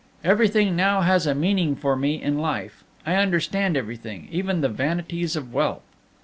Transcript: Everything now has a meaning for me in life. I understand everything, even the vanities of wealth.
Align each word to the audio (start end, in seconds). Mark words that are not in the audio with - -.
Everything 0.23 0.75
now 0.75 1.01
has 1.01 1.27
a 1.27 1.35
meaning 1.35 1.75
for 1.75 1.95
me 1.95 2.19
in 2.19 2.39
life. 2.39 2.83
I 3.05 3.17
understand 3.17 3.77
everything, 3.77 4.27
even 4.31 4.61
the 4.61 4.67
vanities 4.67 5.35
of 5.35 5.53
wealth. 5.53 5.83